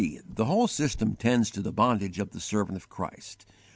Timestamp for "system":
0.67-1.15